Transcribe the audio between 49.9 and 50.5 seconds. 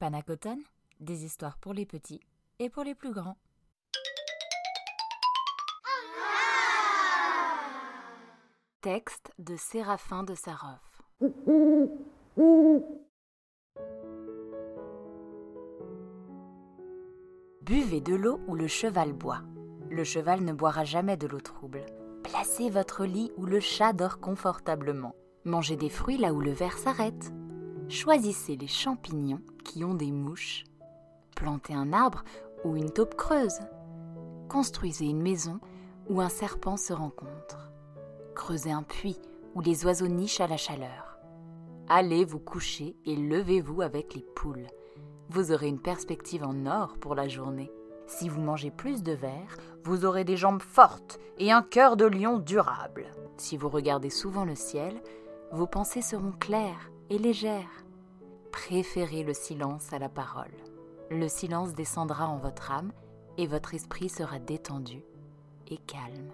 aurez des